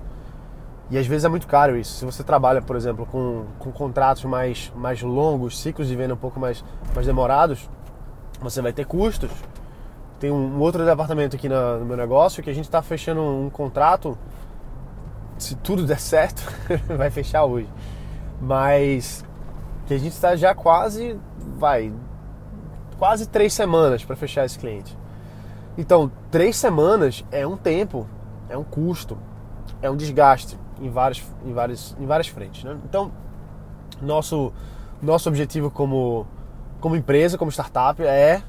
E 0.89 0.97
às 0.97 1.05
vezes 1.05 1.25
é 1.25 1.29
muito 1.29 1.47
caro 1.47 1.77
isso. 1.77 1.97
Se 1.97 2.05
você 2.05 2.23
trabalha, 2.23 2.61
por 2.61 2.75
exemplo, 2.75 3.05
com, 3.05 3.45
com 3.59 3.71
contratos 3.71 4.25
mais, 4.25 4.71
mais 4.75 5.01
longos, 5.01 5.59
ciclos 5.59 5.87
de 5.87 5.95
venda 5.95 6.15
um 6.15 6.17
pouco 6.17 6.39
mais, 6.39 6.63
mais 6.95 7.05
demorados, 7.05 7.69
você 8.41 8.61
vai 8.61 8.73
ter 8.73 8.85
custos. 8.85 9.29
Tem 10.23 10.31
um, 10.31 10.57
outro 10.61 10.85
departamento 10.85 11.35
aqui 11.35 11.49
na, 11.49 11.79
no 11.79 11.85
meu 11.85 11.97
negócio 11.97 12.41
que 12.41 12.49
a 12.49 12.53
gente 12.53 12.63
está 12.63 12.81
fechando 12.81 13.19
um, 13.21 13.49
contrato. 13.49 14.17
Se 15.37 15.53
tudo 15.53 15.85
der 15.85 15.99
certo, 15.99 16.41
vai 16.97 17.11
fechar 17.11 17.43
hoje. 17.43 17.67
Mas 18.39 19.25
que 19.85 19.93
a 19.93 19.97
gente 19.97 20.13
está 20.13 20.33
já 20.37 20.55
quase, 20.55 21.19
vai, 21.57 21.91
quase 22.97 23.27
três 23.27 23.53
semanas 23.53 24.05
para 24.05 24.15
fechar 24.15 24.45
esse 24.45 24.57
cliente. 24.57 24.97
Então, 25.77 26.09
três 26.31 26.55
semanas 26.55 27.25
é 27.29 27.45
um 27.45 27.57
tempo, 27.57 28.07
é 28.47 28.57
um 28.57 28.63
custo, 28.63 29.17
é 29.81 29.89
um 29.89 29.97
desgaste 29.97 30.57
em 30.79 30.89
várias, 30.89 31.21
em 31.43 31.51
várias, 31.51 31.97
em 31.99 32.05
várias 32.05 32.27
frentes. 32.29 32.63
Né? 32.63 32.77
Então, 32.85 33.11
nosso, 34.01 34.53
nosso 35.01 35.27
objetivo 35.27 35.69
como, 35.69 36.25
como 36.79 36.95
empresa, 36.95 37.37
como 37.37 37.51
startup, 37.51 38.01
é 38.01 38.41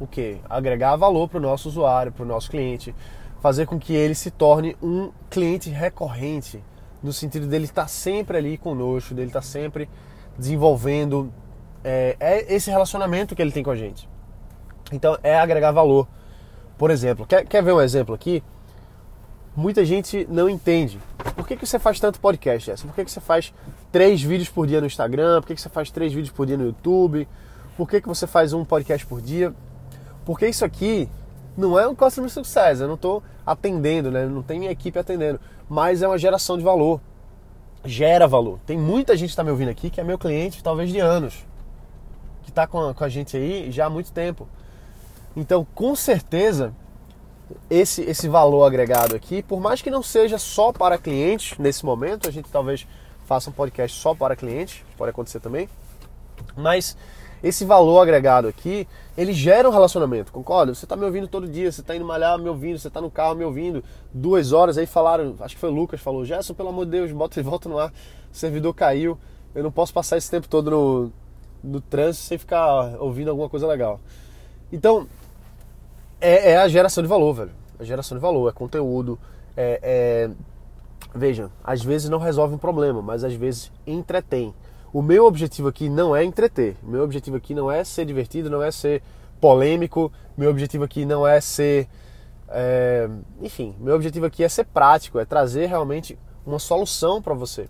o 0.00 0.06
que? 0.06 0.38
Agregar 0.48 0.96
valor 0.96 1.28
para 1.28 1.38
o 1.38 1.40
nosso 1.40 1.68
usuário, 1.68 2.10
para 2.10 2.24
o 2.24 2.26
nosso 2.26 2.50
cliente, 2.50 2.94
fazer 3.40 3.66
com 3.66 3.78
que 3.78 3.94
ele 3.94 4.14
se 4.14 4.30
torne 4.30 4.76
um 4.82 5.12
cliente 5.28 5.70
recorrente, 5.70 6.62
no 7.02 7.12
sentido 7.12 7.46
dele 7.46 7.64
estar 7.64 7.86
sempre 7.86 8.38
ali 8.38 8.58
conosco, 8.58 9.14
dele 9.14 9.28
estar 9.28 9.42
sempre 9.42 9.88
desenvolvendo 10.36 11.32
é, 11.84 12.16
é 12.18 12.54
esse 12.54 12.70
relacionamento 12.70 13.34
que 13.34 13.42
ele 13.42 13.52
tem 13.52 13.62
com 13.62 13.70
a 13.70 13.76
gente. 13.76 14.08
Então, 14.92 15.16
é 15.22 15.38
agregar 15.38 15.70
valor. 15.70 16.08
Por 16.76 16.90
exemplo, 16.90 17.26
quer, 17.26 17.44
quer 17.46 17.62
ver 17.62 17.72
um 17.72 17.80
exemplo 17.80 18.14
aqui? 18.14 18.42
Muita 19.54 19.84
gente 19.84 20.26
não 20.30 20.48
entende 20.48 20.98
por 21.40 21.46
que, 21.46 21.56
que 21.56 21.66
você 21.66 21.78
faz 21.78 21.98
tanto 21.98 22.20
podcast, 22.20 22.66
Jess? 22.66 22.82
Por 22.82 22.94
que, 22.94 23.04
que 23.04 23.10
você 23.10 23.20
faz 23.20 23.52
três 23.90 24.22
vídeos 24.22 24.48
por 24.48 24.66
dia 24.66 24.80
no 24.80 24.86
Instagram? 24.86 25.40
Por 25.40 25.48
que, 25.48 25.54
que 25.54 25.60
você 25.60 25.68
faz 25.68 25.90
três 25.90 26.12
vídeos 26.12 26.30
por 26.30 26.46
dia 26.46 26.56
no 26.56 26.66
YouTube? 26.66 27.26
Por 27.76 27.88
que, 27.88 28.00
que 28.00 28.08
você 28.08 28.26
faz 28.26 28.52
um 28.52 28.64
podcast 28.64 29.06
por 29.06 29.20
dia? 29.20 29.54
Porque 30.30 30.46
isso 30.46 30.64
aqui 30.64 31.08
não 31.56 31.76
é 31.76 31.88
um 31.88 31.92
customer 31.92 32.30
success, 32.30 32.78
eu 32.78 32.86
não 32.86 32.94
estou 32.94 33.20
atendendo, 33.44 34.12
né? 34.12 34.26
não 34.26 34.44
tem 34.44 34.60
minha 34.60 34.70
equipe 34.70 34.96
atendendo, 34.96 35.40
mas 35.68 36.02
é 36.02 36.06
uma 36.06 36.16
geração 36.16 36.56
de 36.56 36.62
valor. 36.62 37.00
Gera 37.84 38.28
valor. 38.28 38.60
Tem 38.64 38.78
muita 38.78 39.16
gente 39.16 39.30
que 39.30 39.32
está 39.32 39.42
me 39.42 39.50
ouvindo 39.50 39.70
aqui 39.70 39.90
que 39.90 40.00
é 40.00 40.04
meu 40.04 40.16
cliente, 40.16 40.62
talvez 40.62 40.88
de 40.88 41.00
anos, 41.00 41.44
que 42.44 42.50
está 42.50 42.64
com, 42.64 42.94
com 42.94 43.02
a 43.02 43.08
gente 43.08 43.36
aí 43.36 43.72
já 43.72 43.86
há 43.86 43.90
muito 43.90 44.12
tempo. 44.12 44.46
Então, 45.34 45.66
com 45.74 45.96
certeza, 45.96 46.72
esse, 47.68 48.02
esse 48.02 48.28
valor 48.28 48.62
agregado 48.62 49.16
aqui, 49.16 49.42
por 49.42 49.58
mais 49.58 49.82
que 49.82 49.90
não 49.90 50.00
seja 50.00 50.38
só 50.38 50.70
para 50.70 50.96
clientes 50.96 51.58
nesse 51.58 51.84
momento, 51.84 52.28
a 52.28 52.30
gente 52.30 52.48
talvez 52.50 52.86
faça 53.26 53.50
um 53.50 53.52
podcast 53.52 53.98
só 53.98 54.14
para 54.14 54.36
clientes, 54.36 54.84
pode 54.96 55.10
acontecer 55.10 55.40
também, 55.40 55.68
mas 56.56 56.96
esse 57.42 57.64
valor 57.64 58.00
agregado 58.00 58.48
aqui, 58.48 58.86
ele 59.16 59.32
gera 59.32 59.68
um 59.68 59.72
relacionamento, 59.72 60.32
concorda? 60.32 60.74
Você 60.74 60.84
está 60.84 60.96
me 60.96 61.04
ouvindo 61.04 61.28
todo 61.28 61.48
dia, 61.48 61.70
você 61.70 61.80
está 61.80 61.96
indo 61.96 62.04
malhar 62.04 62.38
me 62.38 62.48
ouvindo, 62.48 62.78
você 62.78 62.88
está 62.88 63.00
no 63.00 63.10
carro 63.10 63.34
me 63.34 63.44
ouvindo, 63.44 63.82
duas 64.12 64.52
horas 64.52 64.76
aí 64.78 64.86
falaram, 64.86 65.34
acho 65.40 65.54
que 65.54 65.60
foi 65.60 65.70
o 65.70 65.74
Lucas 65.74 66.00
falou, 66.00 66.24
Gerson, 66.24 66.54
pelo 66.54 66.68
amor 66.68 66.84
de 66.84 66.92
Deus, 66.92 67.12
bota 67.12 67.40
de 67.40 67.48
volta 67.48 67.68
no 67.68 67.78
ar, 67.78 67.92
o 68.32 68.36
servidor 68.36 68.74
caiu, 68.74 69.18
eu 69.54 69.62
não 69.62 69.72
posso 69.72 69.92
passar 69.92 70.16
esse 70.16 70.30
tempo 70.30 70.48
todo 70.48 70.70
no, 70.70 71.12
no 71.62 71.80
trânsito 71.80 72.26
sem 72.26 72.38
ficar 72.38 72.96
ouvindo 73.00 73.30
alguma 73.30 73.48
coisa 73.48 73.66
legal. 73.66 74.00
Então, 74.72 75.06
é, 76.20 76.52
é 76.52 76.56
a 76.56 76.68
geração 76.68 77.02
de 77.02 77.08
valor, 77.08 77.32
velho. 77.32 77.50
A 77.78 77.84
geração 77.84 78.16
de 78.16 78.22
valor, 78.22 78.48
é 78.48 78.52
conteúdo, 78.52 79.18
é, 79.56 79.80
é... 79.82 80.30
Veja, 81.12 81.50
às 81.64 81.82
vezes 81.82 82.08
não 82.08 82.18
resolve 82.18 82.54
um 82.54 82.58
problema, 82.58 83.02
mas 83.02 83.24
às 83.24 83.34
vezes 83.34 83.72
entretém. 83.84 84.54
O 84.92 85.02
meu 85.02 85.24
objetivo 85.24 85.68
aqui 85.68 85.88
não 85.88 86.16
é 86.16 86.24
entreter. 86.24 86.76
O 86.82 86.88
meu 86.88 87.04
objetivo 87.04 87.36
aqui 87.36 87.54
não 87.54 87.70
é 87.70 87.84
ser 87.84 88.04
divertido, 88.04 88.50
não 88.50 88.60
é 88.60 88.72
ser 88.72 89.02
polêmico. 89.40 90.12
Meu 90.36 90.50
objetivo 90.50 90.82
aqui 90.82 91.04
não 91.04 91.26
é 91.26 91.40
ser. 91.40 91.88
É... 92.48 93.08
Enfim, 93.40 93.76
meu 93.78 93.94
objetivo 93.94 94.26
aqui 94.26 94.42
é 94.42 94.48
ser 94.48 94.64
prático, 94.66 95.20
é 95.20 95.24
trazer 95.24 95.66
realmente 95.66 96.18
uma 96.44 96.58
solução 96.58 97.22
para 97.22 97.34
você. 97.34 97.68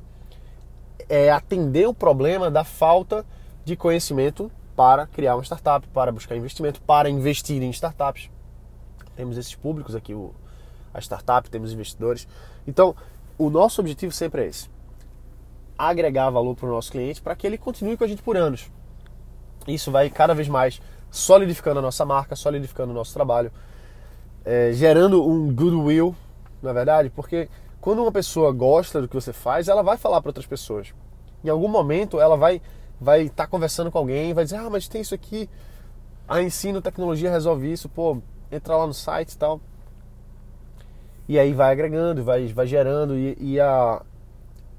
É 1.10 1.30
atender 1.30 1.86
o 1.86 1.92
problema 1.92 2.50
da 2.50 2.64
falta 2.64 3.26
de 3.66 3.76
conhecimento 3.76 4.50
para 4.74 5.06
criar 5.06 5.36
uma 5.36 5.44
startup, 5.44 5.86
para 5.88 6.10
buscar 6.10 6.36
investimento, 6.36 6.80
para 6.80 7.10
investir 7.10 7.62
em 7.62 7.68
startups. 7.68 8.30
Temos 9.14 9.36
esses 9.36 9.54
públicos 9.54 9.94
aqui, 9.94 10.14
o, 10.14 10.32
a 10.94 11.00
startup, 11.00 11.50
temos 11.50 11.70
investidores. 11.70 12.26
Então, 12.66 12.96
o 13.36 13.50
nosso 13.50 13.82
objetivo 13.82 14.10
sempre 14.10 14.44
é 14.44 14.46
esse 14.46 14.70
agregar 15.88 16.30
valor 16.30 16.54
para 16.54 16.66
o 16.66 16.70
nosso 16.70 16.92
cliente 16.92 17.22
para 17.22 17.34
que 17.34 17.46
ele 17.46 17.56
continue 17.56 17.96
com 17.96 18.04
a 18.04 18.06
gente 18.06 18.22
por 18.22 18.36
anos. 18.36 18.70
Isso 19.66 19.90
vai 19.90 20.10
cada 20.10 20.34
vez 20.34 20.48
mais 20.48 20.80
solidificando 21.10 21.78
a 21.78 21.82
nossa 21.82 22.04
marca, 22.04 22.36
solidificando 22.36 22.92
o 22.92 22.94
nosso 22.94 23.12
trabalho, 23.12 23.50
é, 24.44 24.72
gerando 24.72 25.26
um 25.26 25.52
goodwill, 25.52 26.14
na 26.62 26.70
é 26.70 26.72
verdade, 26.72 27.10
porque 27.10 27.48
quando 27.80 28.02
uma 28.02 28.12
pessoa 28.12 28.52
gosta 28.52 29.00
do 29.00 29.08
que 29.08 29.14
você 29.14 29.32
faz, 29.32 29.68
ela 29.68 29.82
vai 29.82 29.96
falar 29.96 30.20
para 30.20 30.28
outras 30.28 30.46
pessoas. 30.46 30.92
Em 31.42 31.48
algum 31.48 31.68
momento 31.68 32.20
ela 32.20 32.36
vai 32.36 32.60
vai 33.00 33.22
estar 33.22 33.44
tá 33.44 33.46
conversando 33.46 33.90
com 33.90 33.98
alguém, 33.98 34.34
vai 34.34 34.44
dizer: 34.44 34.56
"Ah, 34.56 34.68
mas 34.68 34.86
tem 34.86 35.00
isso 35.00 35.14
aqui. 35.14 35.48
A 36.28 36.42
Ensino 36.42 36.82
Tecnologia 36.82 37.30
resolve 37.30 37.72
isso, 37.72 37.88
pô, 37.88 38.18
entra 38.52 38.76
lá 38.76 38.86
no 38.86 38.94
site 38.94 39.32
e 39.32 39.38
tal". 39.38 39.60
E 41.26 41.38
aí 41.38 41.54
vai 41.54 41.72
agregando, 41.72 42.22
vai 42.22 42.46
vai 42.48 42.66
gerando 42.66 43.16
e, 43.16 43.36
e 43.40 43.60
a 43.60 44.02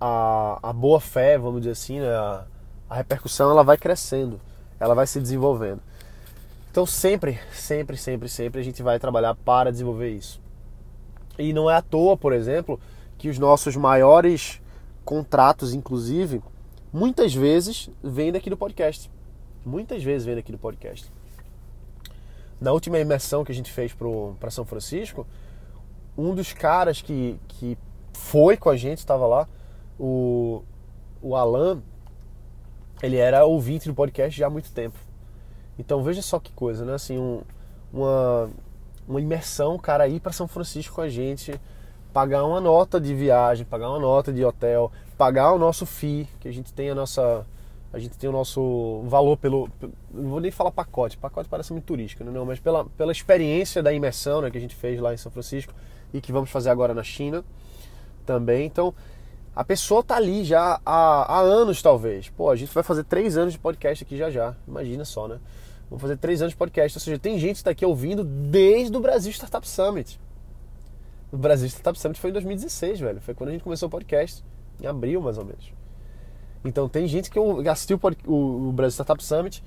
a, 0.01 0.57
a 0.63 0.73
boa 0.73 0.99
fé, 0.99 1.37
vamos 1.37 1.61
dizer 1.61 1.73
assim, 1.73 1.99
né? 1.99 2.09
a, 2.09 2.43
a 2.89 2.95
repercussão 2.95 3.51
ela 3.51 3.63
vai 3.63 3.77
crescendo, 3.77 4.41
ela 4.79 4.95
vai 4.95 5.05
se 5.05 5.19
desenvolvendo. 5.19 5.79
Então 6.71 6.85
sempre, 6.87 7.39
sempre, 7.53 7.95
sempre, 7.95 8.27
sempre 8.27 8.61
a 8.61 8.63
gente 8.63 8.81
vai 8.81 8.97
trabalhar 8.97 9.35
para 9.35 9.71
desenvolver 9.71 10.09
isso. 10.09 10.41
E 11.37 11.53
não 11.53 11.69
é 11.69 11.75
à 11.75 11.81
toa, 11.81 12.17
por 12.17 12.33
exemplo, 12.33 12.79
que 13.17 13.29
os 13.29 13.37
nossos 13.37 13.75
maiores 13.75 14.59
contratos, 15.05 15.73
inclusive, 15.73 16.41
muitas 16.91 17.33
vezes 17.33 17.89
vêm 18.03 18.31
daqui 18.31 18.49
do 18.49 18.57
podcast. 18.57 19.11
Muitas 19.63 20.03
vezes 20.03 20.25
vêm 20.25 20.35
daqui 20.35 20.51
do 20.51 20.57
podcast. 20.57 21.11
Na 22.59 22.71
última 22.71 22.99
imersão 22.99 23.43
que 23.43 23.51
a 23.51 23.55
gente 23.55 23.71
fez 23.71 23.95
para 24.39 24.51
São 24.51 24.65
Francisco, 24.65 25.27
um 26.17 26.33
dos 26.33 26.53
caras 26.53 27.01
que, 27.01 27.39
que 27.47 27.77
foi 28.13 28.57
com 28.57 28.69
a 28.69 28.77
gente, 28.77 28.99
estava 28.99 29.25
lá, 29.27 29.47
o, 30.01 30.63
o 31.21 31.35
Alan, 31.35 31.79
ele 33.03 33.17
era 33.17 33.45
ouvinte 33.45 33.87
do 33.87 33.93
podcast 33.93 34.35
já 34.35 34.47
há 34.47 34.49
muito 34.49 34.71
tempo. 34.71 34.97
Então 35.77 36.01
veja 36.01 36.23
só 36.23 36.39
que 36.39 36.51
coisa, 36.51 36.83
né? 36.83 36.95
Assim, 36.95 37.19
um, 37.19 37.41
uma, 37.93 38.49
uma 39.07 39.21
imersão, 39.21 39.77
cara 39.77 40.07
ir 40.07 40.19
para 40.19 40.31
São 40.31 40.47
Francisco 40.47 40.95
com 40.95 41.01
a 41.01 41.09
gente, 41.09 41.53
pagar 42.11 42.43
uma 42.45 42.59
nota 42.59 42.99
de 42.99 43.13
viagem, 43.13 43.63
pagar 43.63 43.91
uma 43.91 43.99
nota 43.99 44.33
de 44.33 44.43
hotel, 44.43 44.91
pagar 45.15 45.53
o 45.53 45.59
nosso 45.59 45.85
FII, 45.85 46.27
que 46.39 46.47
a 46.47 46.51
gente 46.51 46.73
tem 46.73 46.89
a 46.89 46.95
nossa 46.95 47.45
a 47.93 47.99
gente 47.99 48.17
tem 48.17 48.29
o 48.29 48.33
nosso 48.33 49.03
valor 49.05 49.37
pelo 49.37 49.69
não 50.11 50.29
vou 50.29 50.39
nem 50.39 50.49
falar 50.49 50.71
pacote, 50.71 51.17
pacote 51.17 51.47
parece 51.47 51.73
muito 51.73 51.85
turístico, 51.85 52.23
né? 52.23 52.31
não, 52.31 52.45
mas 52.45 52.59
pela, 52.59 52.85
pela 52.85 53.11
experiência 53.11 53.83
da 53.83 53.93
imersão, 53.93 54.41
né, 54.41 54.49
que 54.49 54.57
a 54.57 54.61
gente 54.61 54.75
fez 54.75 54.99
lá 54.99 55.13
em 55.13 55.17
São 55.17 55.31
Francisco 55.31 55.73
e 56.11 56.19
que 56.19 56.31
vamos 56.31 56.49
fazer 56.49 56.69
agora 56.71 56.93
na 56.93 57.03
China 57.03 57.43
também. 58.25 58.65
Então, 58.65 58.93
a 59.55 59.63
pessoa 59.63 60.03
tá 60.03 60.15
ali 60.15 60.43
já 60.45 60.79
há, 60.85 61.37
há, 61.37 61.39
anos, 61.39 61.81
talvez. 61.81 62.29
Pô, 62.29 62.49
a 62.49 62.55
gente 62.55 62.73
vai 62.73 62.83
fazer 62.83 63.03
três 63.03 63.37
anos 63.37 63.53
de 63.53 63.59
podcast 63.59 64.03
aqui 64.03 64.17
já 64.17 64.29
já. 64.29 64.55
Imagina 64.67 65.03
só, 65.03 65.27
né? 65.27 65.39
Vamos 65.89 66.01
fazer 66.01 66.17
três 66.17 66.41
anos 66.41 66.53
de 66.53 66.57
podcast. 66.57 66.97
Ou 66.97 67.01
seja, 67.01 67.19
tem 67.19 67.37
gente 67.37 67.53
que 67.53 67.57
está 67.57 67.71
aqui 67.71 67.85
ouvindo 67.85 68.23
desde 68.23 68.95
o 68.95 68.99
Brasil 68.99 69.31
Startup 69.31 69.67
Summit. 69.67 70.19
O 71.31 71.37
Brasil 71.37 71.67
Startup 71.67 71.99
Summit 71.99 72.19
foi 72.19 72.29
em 72.29 72.33
2016, 72.33 72.99
velho. 73.01 73.21
Foi 73.21 73.33
quando 73.33 73.49
a 73.49 73.51
gente 73.51 73.63
começou 73.63 73.87
o 73.87 73.89
podcast. 73.89 74.43
Em 74.81 74.87
abril, 74.87 75.21
mais 75.21 75.37
ou 75.37 75.43
menos. 75.43 75.73
Então 76.63 76.87
tem 76.87 77.07
gente 77.07 77.29
que 77.29 77.39
assistiu 77.69 77.99
o, 78.25 78.69
o 78.69 78.71
Brasil 78.71 78.93
Startup 78.93 79.23
Summit, 79.23 79.63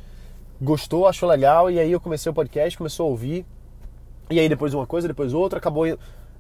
gostou, 0.60 1.06
achou 1.06 1.28
legal, 1.28 1.70
e 1.70 1.78
aí 1.78 1.90
eu 1.90 2.00
comecei 2.00 2.30
o 2.30 2.34
podcast, 2.34 2.78
começou 2.78 3.06
a 3.06 3.10
ouvir. 3.10 3.44
E 4.30 4.38
aí 4.38 4.48
depois 4.48 4.72
uma 4.72 4.86
coisa, 4.86 5.08
depois 5.08 5.34
outra, 5.34 5.58
acabou 5.58 5.86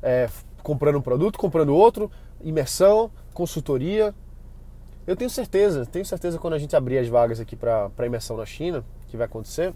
é, 0.02 0.28
comprando 0.62 0.96
um 0.96 1.02
produto, 1.02 1.38
comprando 1.38 1.74
outro, 1.74 2.10
imersão, 2.44 3.10
consultoria. 3.32 4.14
Eu 5.06 5.16
tenho 5.16 5.30
certeza, 5.30 5.84
tenho 5.84 6.04
certeza 6.04 6.38
quando 6.38 6.54
a 6.54 6.58
gente 6.58 6.76
abrir 6.76 6.98
as 6.98 7.08
vagas 7.08 7.40
aqui 7.40 7.56
para 7.56 8.06
imersão 8.06 8.36
na 8.36 8.46
China, 8.46 8.84
que 9.08 9.16
vai 9.16 9.26
acontecer, 9.26 9.74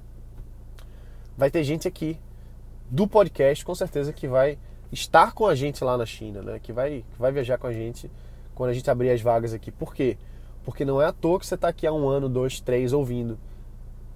vai 1.36 1.50
ter 1.50 1.64
gente 1.64 1.88
aqui 1.88 2.18
do 2.90 3.06
podcast, 3.06 3.64
com 3.64 3.74
certeza, 3.74 4.12
que 4.12 4.26
vai 4.26 4.58
estar 4.90 5.32
com 5.32 5.46
a 5.46 5.54
gente 5.54 5.84
lá 5.84 5.98
na 5.98 6.06
China, 6.06 6.42
né? 6.42 6.58
Que 6.58 6.72
vai, 6.72 7.04
que 7.12 7.18
vai 7.18 7.32
viajar 7.32 7.58
com 7.58 7.66
a 7.66 7.72
gente 7.72 8.10
quando 8.54 8.70
a 8.70 8.74
gente 8.74 8.90
abrir 8.90 9.10
as 9.10 9.20
vagas 9.20 9.52
aqui. 9.52 9.70
Por 9.70 9.94
quê? 9.94 10.16
Porque 10.64 10.84
não 10.84 11.00
é 11.00 11.06
à 11.06 11.12
toa 11.12 11.38
que 11.38 11.46
você 11.46 11.54
está 11.54 11.68
aqui 11.68 11.86
há 11.86 11.92
um 11.92 12.08
ano, 12.08 12.28
dois, 12.28 12.60
três 12.60 12.92
ouvindo. 12.92 13.38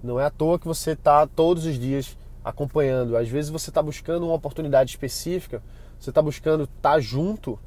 Não 0.01 0.19
é 0.19 0.25
à 0.25 0.29
toa 0.29 0.59
que 0.59 0.67
você 0.67 0.91
está 0.91 1.25
todos 1.27 1.65
os 1.65 1.79
dias 1.79 2.17
acompanhando. 2.43 3.15
Às 3.15 3.29
vezes 3.29 3.49
você 3.49 3.69
está 3.69 3.81
buscando 3.81 4.25
uma 4.25 4.35
oportunidade 4.35 4.89
específica, 4.91 5.63
você 5.99 6.09
está 6.09 6.21
buscando 6.21 6.63
estar 6.63 6.93
tá 6.93 6.99
junto 6.99 7.57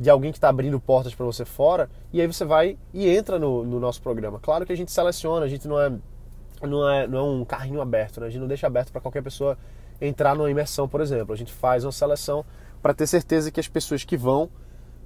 de 0.00 0.08
alguém 0.08 0.32
que 0.32 0.38
está 0.38 0.48
abrindo 0.48 0.80
portas 0.80 1.14
para 1.14 1.26
você 1.26 1.44
fora, 1.44 1.90
e 2.10 2.22
aí 2.22 2.26
você 2.26 2.42
vai 2.42 2.78
e 2.92 3.06
entra 3.06 3.38
no, 3.38 3.66
no, 3.66 3.78
nosso 3.78 4.00
programa. 4.00 4.40
Claro 4.40 4.64
que 4.64 4.72
a 4.72 4.76
gente 4.76 4.90
seleciona, 4.90 5.44
a 5.44 5.48
gente 5.48 5.68
não 5.68 5.78
é, 5.78 5.92
não 6.62 6.88
é, 6.88 7.06
não 7.06 7.18
é 7.18 7.22
um 7.22 7.44
carrinho 7.44 7.82
aberto, 7.82 8.18
né? 8.18 8.26
a 8.26 8.30
gente 8.30 8.40
não 8.40 8.48
deixa 8.48 8.66
aberto 8.66 8.90
para 8.90 9.00
qualquer 9.02 9.22
pessoa 9.22 9.58
entrar 10.00 10.34
numa 10.34 10.50
imersão, 10.50 10.88
por 10.88 11.02
exemplo. 11.02 11.34
A 11.34 11.36
gente 11.36 11.52
faz 11.52 11.84
uma 11.84 11.92
seleção 11.92 12.46
para 12.80 12.94
ter 12.94 13.06
certeza 13.06 13.50
que 13.50 13.60
as 13.60 13.68
pessoas 13.68 14.02
que 14.02 14.16
vão 14.16 14.48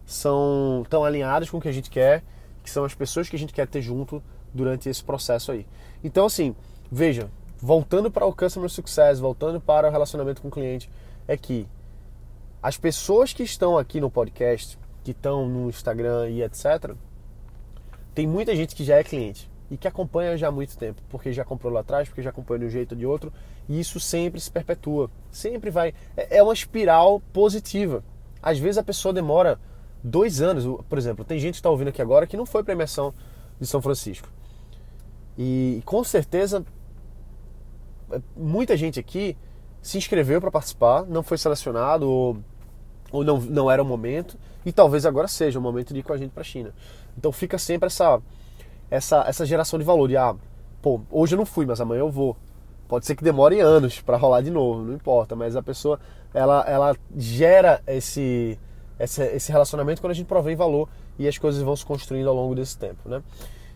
são 0.06 0.86
tão 0.88 1.04
alinhadas 1.04 1.50
com 1.50 1.58
o 1.58 1.60
que 1.60 1.68
a 1.68 1.72
gente 1.72 1.90
quer, 1.90 2.22
que 2.62 2.70
são 2.70 2.84
as 2.84 2.94
pessoas 2.94 3.28
que 3.28 3.34
a 3.34 3.38
gente 3.38 3.52
quer 3.52 3.66
ter 3.66 3.82
junto 3.82 4.22
durante 4.52 4.88
esse 4.88 5.02
processo 5.02 5.50
aí. 5.50 5.66
Então, 6.04 6.26
assim, 6.26 6.54
veja, 6.88 7.28
voltando 7.58 8.12
para 8.12 8.24
o 8.26 8.32
customer 8.32 8.70
success, 8.70 9.18
voltando 9.18 9.60
para 9.60 9.88
o 9.88 9.90
relacionamento 9.90 10.40
com 10.40 10.46
o 10.46 10.52
cliente, 10.52 10.88
é 11.26 11.36
que 11.36 11.66
as 12.62 12.76
pessoas 12.78 13.32
que 13.32 13.42
estão 13.42 13.76
aqui 13.76 14.00
no 14.00 14.08
podcast, 14.08 14.78
que 15.04 15.10
estão 15.10 15.46
no 15.46 15.68
Instagram 15.68 16.30
e 16.30 16.42
etc. 16.42 16.96
Tem 18.14 18.26
muita 18.26 18.56
gente 18.56 18.74
que 18.74 18.82
já 18.82 18.96
é 18.96 19.04
cliente 19.04 19.50
e 19.70 19.76
que 19.76 19.86
acompanha 19.86 20.36
já 20.36 20.48
há 20.48 20.50
muito 20.50 20.76
tempo, 20.76 21.02
porque 21.08 21.32
já 21.32 21.44
comprou 21.44 21.72
lá 21.72 21.80
atrás, 21.80 22.08
porque 22.08 22.22
já 22.22 22.30
acompanha 22.30 22.60
de 22.60 22.66
um 22.66 22.70
jeito 22.70 22.92
ou 22.92 22.98
de 22.98 23.06
outro, 23.06 23.32
e 23.68 23.78
isso 23.78 24.00
sempre 24.00 24.40
se 24.40 24.50
perpetua, 24.50 25.10
sempre 25.30 25.70
vai. 25.70 25.94
É, 26.16 26.38
é 26.38 26.42
uma 26.42 26.54
espiral 26.54 27.20
positiva. 27.32 28.02
Às 28.42 28.58
vezes 28.58 28.78
a 28.78 28.82
pessoa 28.82 29.12
demora 29.12 29.60
dois 30.02 30.40
anos, 30.40 30.64
por 30.88 30.98
exemplo, 30.98 31.24
tem 31.24 31.38
gente 31.38 31.54
que 31.54 31.58
está 31.58 31.70
ouvindo 31.70 31.88
aqui 31.88 32.00
agora 32.00 32.26
que 32.26 32.36
não 32.36 32.46
foi 32.46 32.62
para 32.62 32.72
a 32.72 32.76
imersão 32.76 33.12
de 33.60 33.66
São 33.66 33.82
Francisco. 33.82 34.28
E 35.36 35.82
com 35.84 36.02
certeza 36.02 36.64
muita 38.36 38.76
gente 38.76 39.00
aqui 39.00 39.36
se 39.82 39.98
inscreveu 39.98 40.40
para 40.40 40.50
participar, 40.50 41.04
não 41.04 41.22
foi 41.22 41.36
selecionado 41.36 42.08
ou 42.08 42.38
ou 43.14 43.22
não, 43.22 43.40
não 43.40 43.70
era 43.70 43.80
o 43.80 43.86
momento, 43.86 44.36
e 44.64 44.72
talvez 44.72 45.04
agora 45.06 45.28
seja 45.28 45.58
o 45.58 45.62
momento 45.62 45.92
de 45.92 46.00
ir 46.00 46.02
com 46.02 46.12
a 46.12 46.16
gente 46.16 46.30
para 46.30 46.40
a 46.40 46.44
China. 46.44 46.74
Então 47.16 47.30
fica 47.32 47.58
sempre 47.58 47.86
essa, 47.86 48.20
essa, 48.90 49.24
essa 49.26 49.46
geração 49.46 49.78
de 49.78 49.84
valor, 49.84 50.08
de 50.08 50.16
ah, 50.16 50.34
pô, 50.80 51.00
hoje 51.10 51.34
eu 51.34 51.38
não 51.38 51.46
fui, 51.46 51.66
mas 51.66 51.80
amanhã 51.80 52.00
eu 52.00 52.10
vou. 52.10 52.36
Pode 52.88 53.06
ser 53.06 53.16
que 53.16 53.24
demore 53.24 53.60
anos 53.60 54.00
para 54.00 54.16
rolar 54.16 54.42
de 54.42 54.50
novo, 54.50 54.82
não 54.82 54.94
importa, 54.94 55.34
mas 55.34 55.56
a 55.56 55.62
pessoa 55.62 55.98
ela, 56.32 56.64
ela 56.68 56.96
gera 57.16 57.82
esse, 57.86 58.58
esse, 58.98 59.22
esse 59.22 59.52
relacionamento 59.52 60.00
quando 60.00 60.10
a 60.10 60.14
gente 60.14 60.26
provém 60.26 60.54
valor 60.54 60.88
e 61.18 61.26
as 61.26 61.38
coisas 61.38 61.62
vão 61.62 61.74
se 61.74 61.84
construindo 61.84 62.28
ao 62.28 62.34
longo 62.34 62.54
desse 62.54 62.76
tempo, 62.76 63.08
né? 63.08 63.22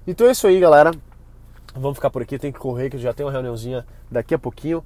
Então 0.07 0.27
é 0.27 0.33
isso 0.33 0.47
aí, 0.47 0.59
galera. 0.59 0.91
Vamos 1.75 1.97
ficar 1.97 2.11
por 2.11 2.23
aqui, 2.23 2.39
tem 2.39 2.51
que 2.51 2.59
correr, 2.59 2.91
que 2.91 2.99
já 2.99 3.13
tem 3.13 3.25
uma 3.25 3.33
reuniãozinha 3.33 3.87
daqui 4.11 4.35
a 4.35 4.39
pouquinho. 4.39 4.83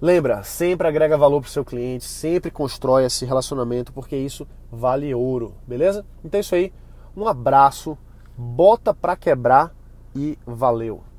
Lembra, 0.00 0.42
sempre 0.42 0.88
agrega 0.88 1.18
valor 1.18 1.42
para 1.42 1.48
o 1.48 1.50
seu 1.50 1.62
cliente, 1.62 2.04
sempre 2.04 2.50
constrói 2.50 3.04
esse 3.04 3.26
relacionamento, 3.26 3.92
porque 3.92 4.16
isso 4.16 4.46
vale 4.72 5.14
ouro, 5.14 5.54
beleza? 5.66 6.06
Então 6.24 6.38
é 6.38 6.40
isso 6.40 6.54
aí, 6.54 6.72
um 7.14 7.28
abraço, 7.28 7.98
bota 8.34 8.94
para 8.94 9.14
quebrar 9.14 9.74
e 10.16 10.38
valeu! 10.46 11.09